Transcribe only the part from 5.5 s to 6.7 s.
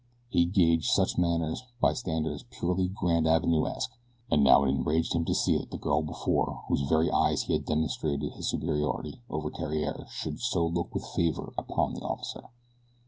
that the girl before